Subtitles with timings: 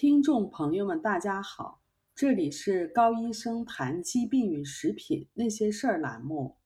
[0.00, 1.82] 听众朋友们，大家好，
[2.14, 6.56] 这里是高医生谈疾病与食品那些事儿栏目。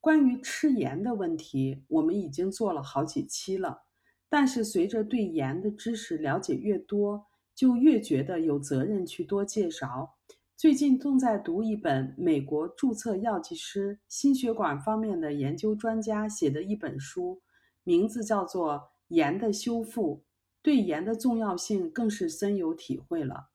[0.00, 3.84] 关于吃盐的问题，我们已经做了好几期了。
[4.28, 10.16] 但是随着对盐的知识了解越多，就越觉得有责任去多介绍。
[10.56, 17.42] 最近正在读一本美国注册药剂师、心血管方面的研究专家写的一本书，
[17.84, 18.74] 名字叫做
[19.06, 20.24] 《盐的修复》。
[20.62, 23.48] 对盐的重要性更是深有体会了。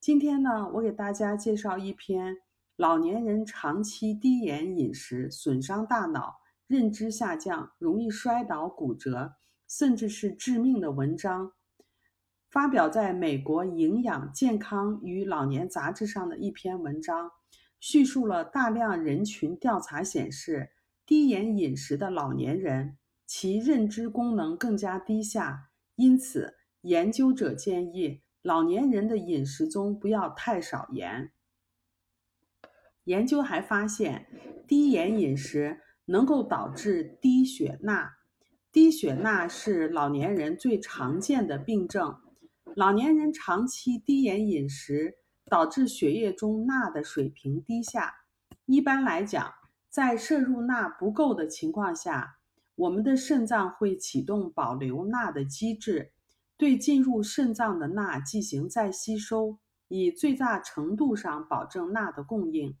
[0.00, 2.38] 今天呢，我给大家介绍一篇
[2.76, 6.36] 老年人长期低盐饮食损伤大脑、
[6.68, 9.34] 认知下降、容易摔倒、骨折，
[9.68, 11.52] 甚至是致命的文章，
[12.48, 17.32] 发表在美国营养健康与老年杂志上的一篇文章，
[17.80, 20.70] 叙述了大量人群调查显示，
[21.04, 25.70] 低盐饮食的老年人其认知功能更加低下。
[26.02, 31.30] 因此，研究者建议老年人的饮食中不要太少盐。
[33.04, 34.26] 研究还发现，
[34.66, 38.10] 低盐饮食能够导致低血钠。
[38.72, 42.16] 低血钠是老年人最常见的病症。
[42.74, 48.12] 老年人长期低盐饮食导致血液中钠的水平低下。
[48.66, 49.52] 一般来讲，
[49.88, 52.38] 在摄入钠不够的情况下，
[52.74, 56.12] 我们的肾脏会启动保留钠的机制，
[56.56, 62.76] 对进入肾脏的钠进行再吸收，以最大程度上保证钠的供应。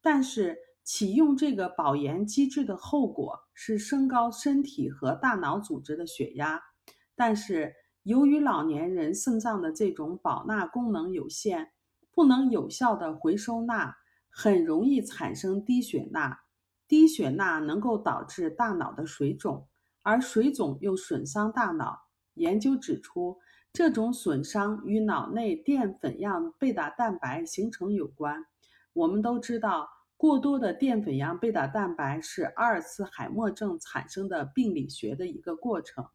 [0.00, 6.60] 但是，启用这个保盐机制的后果是升高身体和大脑组织的血压。
[7.14, 11.68] 但是，由于老年人肾脏的这种保钠功能有限，
[12.10, 13.94] 不能有效的回收钠，
[14.30, 16.38] 很容易产生低血钠。
[16.88, 19.68] 低血钠能够导致大脑的水肿，
[20.02, 22.08] 而水肿又损伤大脑。
[22.34, 23.38] 研究指出，
[23.72, 28.46] 这种损伤与脑内淀粉样贝塔蛋白形成有关。
[28.94, 36.06] 我们都知道，过多的淀粉样贝塔蛋白是阿尔茨海默症产生的病理学的一个过程。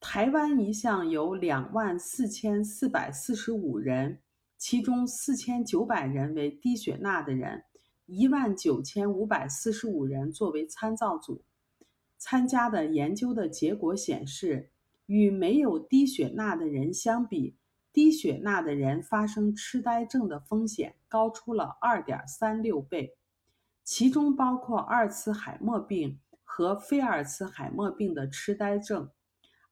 [0.00, 4.20] 台湾一项有两万四千四百四十五人，
[4.58, 7.62] 其中四千九百人为低血钠的人。
[8.06, 11.44] 一万九千五百四十五人作为参照组。
[12.18, 14.70] 参加的研究的结果显示，
[15.06, 17.56] 与没有低血钠的人相比，
[17.92, 23.16] 低血钠的人发生痴呆症的风险高出了二点三六倍，
[23.82, 29.10] 其中包括阿尔茨海默病和非阿尔茨海默病的痴呆症，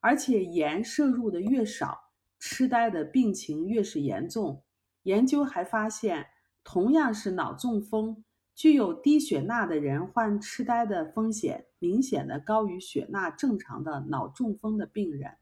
[0.01, 4.63] 而且盐摄入的越少，痴呆的病情越是严重。
[5.03, 6.27] 研究还发现，
[6.63, 8.23] 同样是脑中风。
[8.53, 15.37] 具有低血钠的人患痴呆的风险明显的高于血钠正常的脑中风的病人。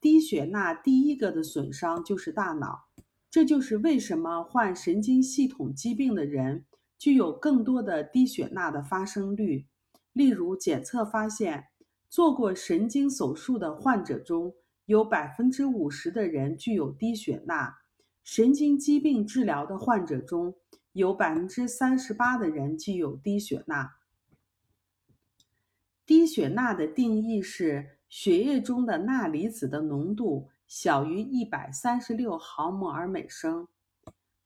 [0.00, 2.88] 低血钠第一个的损伤就是大脑，
[3.30, 6.64] 这就是为什么患神经系统疾病的人
[6.98, 9.66] 具有更多的低血钠的发生率。
[10.12, 11.66] 例如，检测发现，
[12.08, 14.54] 做过神经手术的患者中
[14.86, 17.74] 有百分之五十的人具有低血钠；
[18.30, 20.54] 神经疾病治疗的患者中。
[20.92, 23.92] 有百分之三十八的人具有低血钠。
[26.04, 33.66] 低血钠的定义是血液中的钠离子的浓度小于一百三十六毫摩尔每升。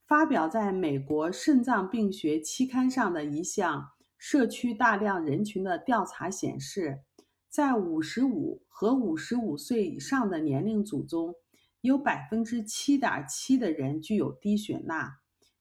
[0.06, 7.00] 发表在美国肾脏病学期刊上的一项社区大量人群的调查显示，
[7.48, 11.34] 在五十五和五十五岁以上的年龄组中，
[11.82, 15.18] 有百分之七点七的人具有低血钠。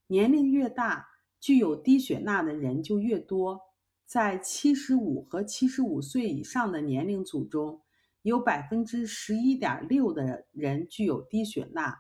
[0.08, 1.08] 年龄越大，
[1.40, 3.60] 具有低血钠的人就越多。
[4.06, 7.82] 在七十五和七十五岁以上的年龄组中，
[8.22, 11.98] 有百分之十一点六的人具有低血钠。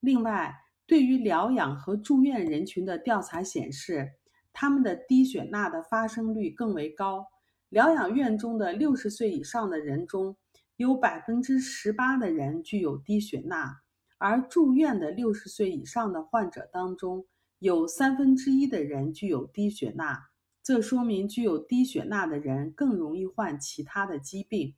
[0.00, 0.54] 另外，
[0.86, 4.10] 对于疗养和住院人群的调查显示，
[4.52, 7.26] 他们的低血钠的发生率更为高。
[7.70, 10.36] 疗养院中的六十岁以上的人中
[10.76, 13.82] 有百分之十八的人具有低血钠，
[14.18, 17.26] 而住院的六十岁以上的患者当中，
[17.58, 20.30] 有三分之一的人具有低血钠，
[20.62, 24.74] 这说明具有低血钠的人更容易患其他的疾病。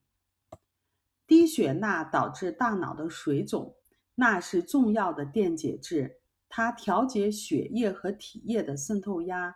[1.26, 3.74] 低血钠导致大脑的水肿，
[4.16, 9.54] 钠是重要的电解质，它调节血液和体液的渗透压。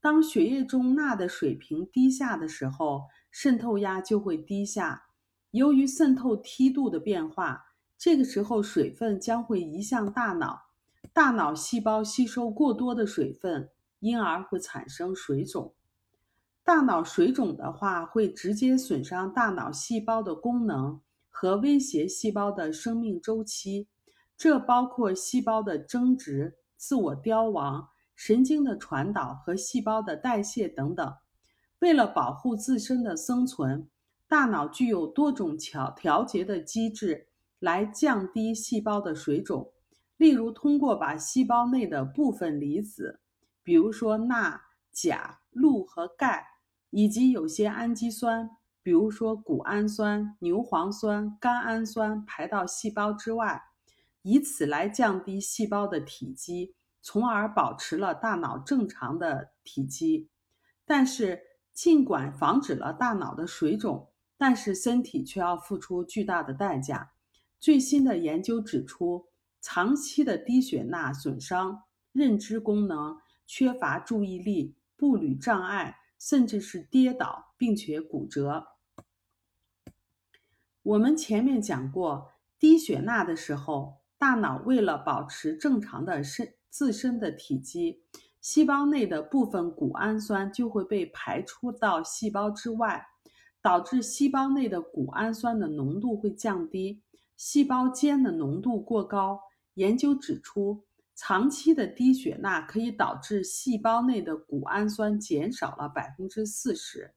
[0.00, 5.04] 当血液中钠的水平低下的时候，渗透压就会低下。
[5.54, 7.64] 由于渗透梯度的变化，
[7.96, 10.60] 这个时候水分将会移向大脑。
[11.12, 13.70] 大脑细胞吸收过多的水分，
[14.00, 15.72] 因而会产生水肿。
[16.64, 23.86] 大脑水肿的话，会直接损伤大脑细胞的功能和威胁细胞的生命周期。
[24.36, 31.14] 这包括细胞的增殖、自我凋亡、神经的传导和细胞的代谢等等。
[31.78, 33.88] 为了保护自身的生存，
[34.28, 37.28] 大脑具有多种调调节的机制
[37.58, 39.72] 来降低细胞的水肿。
[40.16, 43.20] 例如，通过把细胞内的部分离子，
[43.62, 44.60] 比如说钠、
[44.92, 46.46] 钾、氯和钙，
[46.90, 48.48] 以及有些氨基酸，
[48.82, 53.60] 比如说谷氨酸、牛磺酸、甘氨酸，排到细胞之外，
[54.22, 60.30] 以此来降低细胞的体积，从而保持了大脑正常的体积。
[60.86, 61.40] 但是，
[61.72, 64.08] 尽管防止了大脑的水肿，
[64.46, 67.12] 但是身体却要付出巨大的代价。
[67.58, 69.28] 最新的研究指出，
[69.62, 78.66] 长期的低血钠损伤认知功能，缺乏注意力、步履障碍，甚至是跌倒，并且骨折。
[80.82, 88.02] 我们前面讲过，低血钠的时候，大脑为了保持正常的身自身的体积。
[88.42, 93.06] 细胞内的部分谷氨酸就会被排出到细胞之外，
[93.64, 97.00] 导致细胞内的谷氨酸的浓度会降低，
[97.34, 99.40] 细胞间的浓度过高。
[99.72, 100.84] 研究指出，
[101.14, 107.14] 长期的低血钠可以导致细胞内的谷氨酸减少了百分之四十。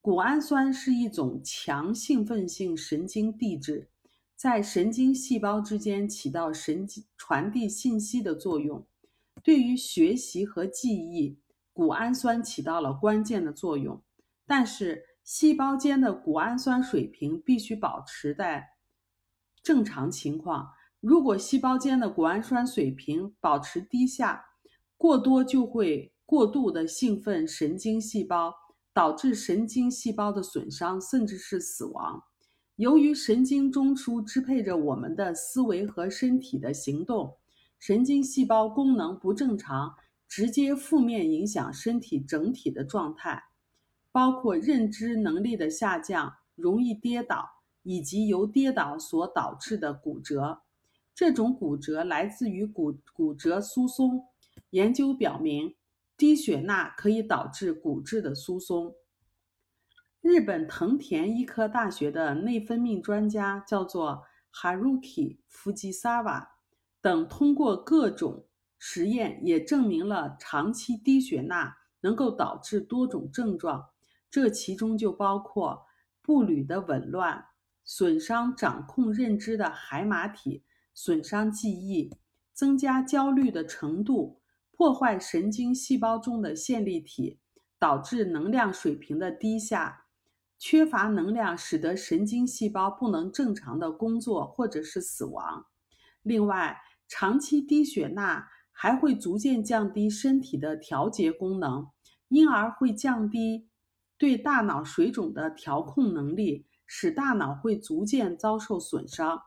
[0.00, 3.88] 谷氨酸是一种强兴奋性神经递质，
[4.36, 8.86] 在神经细胞之间起到神经传递信息的作用。
[9.42, 11.36] 对于学习和记忆，
[11.72, 14.00] 谷氨酸起到了关键的作用。
[14.46, 18.66] 但是，细胞间的谷氨酸水平必须保持在
[19.62, 20.70] 正常情况。
[21.00, 24.42] 如果细胞间的谷氨酸水平保持低下，
[24.96, 28.54] 过多就会过度的兴奋神经细胞，
[28.94, 32.22] 导致神经细胞的损伤，甚至是死亡。
[32.76, 37.36] 由于神经中枢支配着我们的思维和身体的行动。
[37.78, 39.94] 神经细胞功能不正常，
[40.26, 43.42] 直接负面影响身体整体的状态，
[44.18, 47.48] 包括认知能力的下降、容易跌倒，
[47.84, 50.62] 以及由跌倒所导致的骨折。
[51.14, 54.24] 这种骨折来自于骨骨折疏松。
[54.70, 55.76] 研究表明，
[56.16, 58.96] 低血钠可以导致骨质的疏松。
[60.20, 66.48] 日本藤田医科大学的内分泌专家叫做 Haruki Fujisawa。
[67.00, 68.46] 等通过各种
[68.78, 73.90] 实验也证明了长期低血钠能够导致多种症状，
[74.30, 75.86] 这其中就包括
[76.22, 77.46] 步履的紊乱、
[77.84, 82.14] 损伤掌控认知的海马体、损伤记忆、
[82.52, 84.40] 增加焦虑的程度、
[84.70, 87.40] 破坏神经细胞中的线粒体，
[87.78, 90.04] 导致能量水平的低下。
[90.58, 95.66] 缺乏能量使得神经细胞不能正常的工作，或者是死亡。
[96.22, 96.76] 另外，
[97.06, 101.86] 长期低血钠还会逐渐降低身体的调节功能，
[102.28, 103.68] 因而会降低
[104.18, 109.40] 对大脑水肿的调控能力，使大脑会逐渐遭受损伤。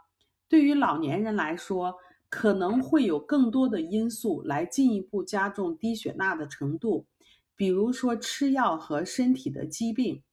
[0.47, 1.95] 对于老年人来说，
[2.29, 7.06] 可能会有更多的因素来进一步加重低血钠的程度，
[7.56, 10.23] 比如说吃药和身体的疾病。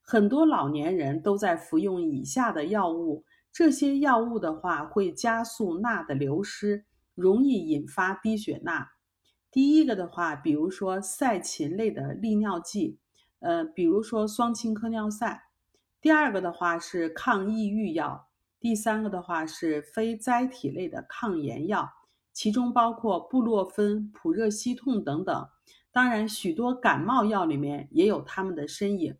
[0.00, 3.24] 很多老年人都在服用以下的药物。
[3.52, 8.88] 这些药物的话会加速钠的流失，容易引发低血钠。
[9.50, 12.98] 第一个的话，比如说赛嗪类的利尿剂，
[13.40, 15.48] 呃，比如说双氢克尿赛。
[16.00, 18.28] 第二个的话是抗抑郁药。
[18.60, 21.88] 第三个的话是非甾体类的抗炎药，
[22.32, 25.48] 其中包括布洛芬、普热西痛等等。
[25.92, 29.16] 当然，许多感冒药里面也有它们的身影。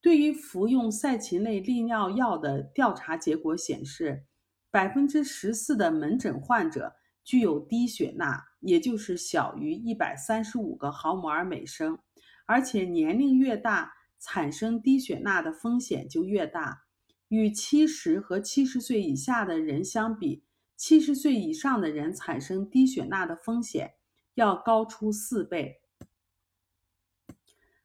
[0.00, 4.24] 对于服用赛嗪类利尿药的调查结果显示，
[4.70, 11.98] 百分之十四的门诊患者具有低血钠，也就是小于一百三十五个毫摩尔每升，
[12.46, 16.84] 而且年龄越大，产生低血钠的风险就越大。
[17.28, 20.44] 与七十和七十岁以下的人相比，
[20.76, 23.94] 七十岁以上的人产生低血钠的风险
[24.34, 25.80] 要高出四倍。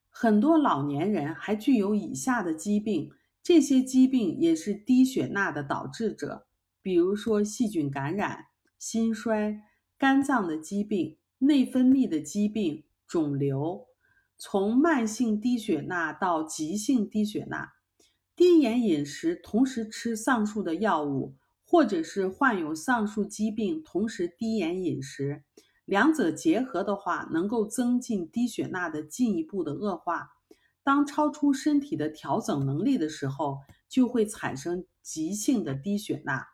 [0.09, 3.11] 很多老年人还具有以下的疾病，
[3.41, 6.47] 这些疾病也是低血钠的导致者，
[6.81, 8.47] 比如说细菌感染、
[8.77, 9.61] 心衰、
[9.97, 13.86] 肝脏的疾病、内分泌的疾病、肿瘤。
[14.37, 17.69] 从慢性低血钠到急性低血钠，
[18.35, 25.43] 低盐饮食同时吃上述的药物，或者是患有上述疾病同时低盐饮食。
[25.85, 30.29] 两者结合的话，能够增进低血钠的进一步的恶化。
[30.83, 33.57] 当超出身体的调整能力的时候，
[33.89, 36.45] 就会产生急性的低血钠。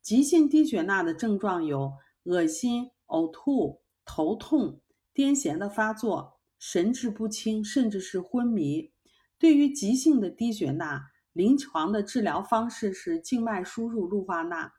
[0.00, 1.92] 急性低血钠的症状有
[2.22, 4.80] 恶心、呕吐、头痛、
[5.12, 8.90] 癫痫的发作、神志不清，甚至是昏迷。
[9.38, 14.72] 对于急性的低血钠，临床的治疗方式是静脉输入氯化钠，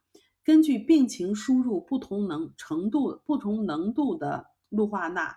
[0.44, 5.36] 根据病情输入不同能程度、不同浓度的氯化钠。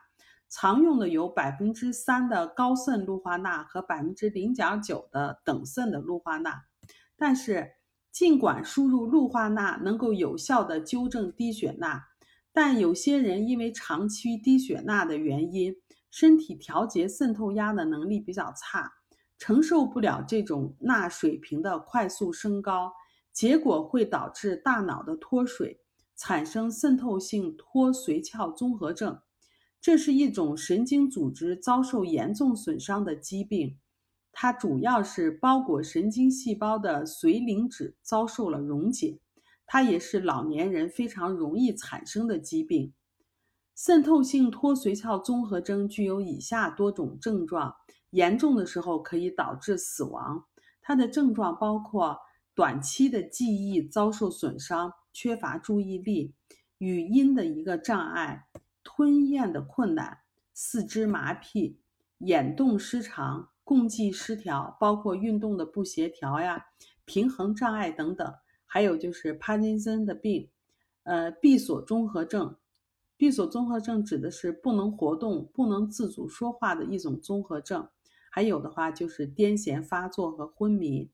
[0.48, 6.64] 常用的有百分之三的高渗氯化钠和百分之零点九的等渗的氯化钠。
[7.16, 7.70] 但是，
[8.10, 12.02] 尽管输入氯化钠能够有效的纠正低血钠，
[12.52, 15.74] 但有些人因为长期低血钠的原因，
[16.12, 18.92] 身体调节渗透压的能力比较差，
[19.38, 22.92] 承受不了这种钠水平的快速升高，
[23.32, 25.80] 结果会导致大脑的脱水，
[26.14, 29.18] 产生渗透性脱髓鞘综合症。
[29.80, 33.78] 这是一种神经组织遭受严重损伤的疾病。
[34.32, 39.18] 它主要是包裹神经细胞的髓磷脂遭受了溶解，
[39.64, 42.92] 它也是老年人非常容易产生的疾病。
[43.74, 47.74] 渗透性脱髓鞘综合征具有以下多种症状，
[48.10, 50.44] 严重的时候可以导致死亡。
[50.80, 52.18] 它的症状包括
[52.54, 56.34] 短期的记忆遭受损伤、缺乏注意力、
[56.78, 58.46] 语音的一个障碍、
[58.82, 60.18] 吞咽的困难、
[60.52, 61.76] 四肢麻痹、
[62.18, 63.48] 眼动失常。
[63.64, 66.66] 共济失调，包括运动的不协调呀、
[67.04, 68.34] 平衡障碍等等，
[68.66, 70.50] 还有就是帕金森的病，
[71.04, 72.56] 呃，闭锁综合症。
[73.22, 77.88] 闭锁综合症指的是不能活动、不能自主说话的一种综合症。
[78.32, 81.08] 还有的话就是癫痫发作和昏迷。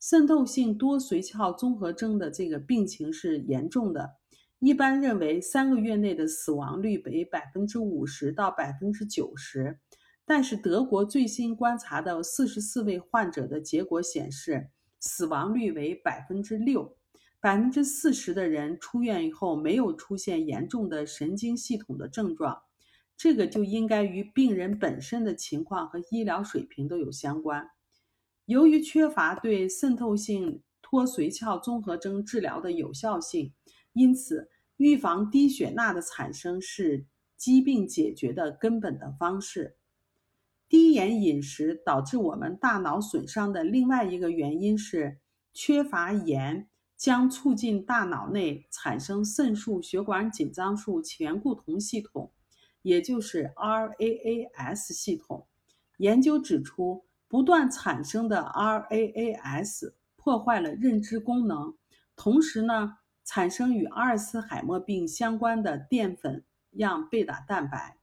[0.00, 4.16] 渗透性多髓鞘综合征的这个病情是严重的，
[4.58, 9.78] 一般认为三个月内的死亡率为百分之五十到百分之九十。
[10.24, 16.96] 但是德国最新观察到四十四位患者的结果显示，死亡率为百分之六，
[17.44, 22.62] 百分之四十的人出院以后没有出现严重的神经系统的症状，
[23.18, 27.68] 这个就应该与病人本身的情况和医疗水平都有相关。
[28.46, 33.52] 由于缺乏对渗透性脱髓鞘综合征治疗的有效性，
[33.92, 34.48] 因此
[34.78, 37.04] 预防低血钠的产生是
[37.36, 39.76] 疾病解决的根本的方式。
[40.66, 45.18] 低盐饮食导致我们大脑损伤的另外一个原因是
[45.52, 52.32] 缺乏盐，将促进大脑内产生肾素血管紧张素醛固酮系统，
[52.82, 55.46] 也就是 RAAS 系统。
[55.98, 61.76] 研究指出，不断产生的 RAAS 破坏了认知功能，
[62.16, 67.98] 同时呢，产生与阿尔茨海默病相关的淀粉样贝塔蛋白。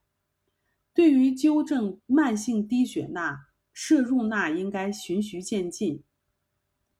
[0.94, 6.04] 对于纠正慢性低血钠，摄入钠应该循序渐进，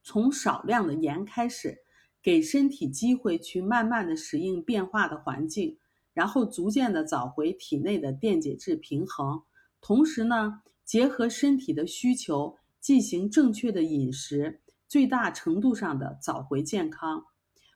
[0.03, 1.79] 从少量的盐开始，
[2.23, 5.79] 给身体机会去慢慢的适应变化的环境，
[6.13, 9.43] 然后逐渐的找回体内的电解质平衡。
[9.81, 17.25] 同时呢，结合身体的需求进行正确的饮食，最大程度上的找回健康。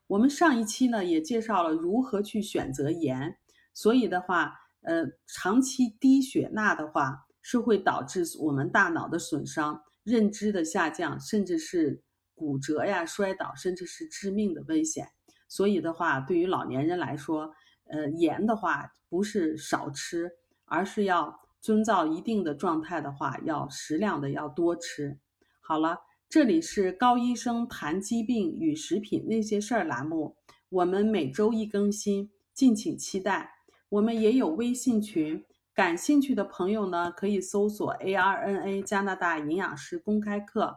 [0.06, 3.37] 我们上一期呢也介绍了如何去选择盐，
[3.73, 4.54] 所以的话。
[4.83, 12.04] 呃，长期低血钠的话，是会导致我们大脑的损伤、认知的下降，甚至是
[12.36, 15.08] 骨折呀、摔倒，甚至是致命的危险。
[15.48, 17.52] 所以的话，对于老年人来说，
[17.88, 20.30] 呃，盐的话不是少吃，
[20.66, 25.18] 而是要遵照一定的状态的话，要适量的要多吃。
[25.60, 30.36] 好了，这里是高医生谈疾病与食品那些事儿栏目，
[30.68, 33.52] 我们每周一更新，敬请期待。
[33.88, 40.76] 我们也有微信群，感兴趣的朋友呢，可以搜索 ARNA 加拿大营养师公开课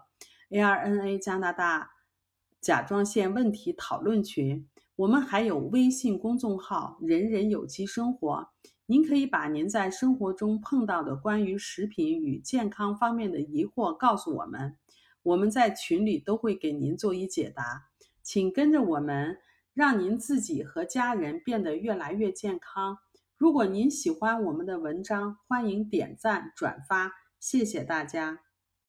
[0.49, 1.91] ，ARNA 加拿大
[2.59, 4.67] 甲状腺问题讨论群。
[4.95, 8.49] 我们还有微信公众号“人人有机生活”，
[8.87, 14.77] 您可以把您在生活中碰到的关于食品与健康方面的疑惑告诉我们，
[15.23, 17.89] 我们在群里都会给您做一解答。
[18.23, 19.37] 请跟着我们。
[19.71, 22.97] 让您自己和家人变得越来越健康。
[23.37, 28.48] 如果您喜欢我们的文章，欢迎点赞转发，谢谢大家。